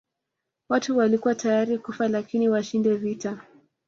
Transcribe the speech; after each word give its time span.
Watu 0.69 0.97
walikuwa 0.97 1.35
tayari 1.35 1.77
kufa 1.77 2.07
lakini 2.07 2.49
washinde 2.49 2.95
vita 2.97 3.41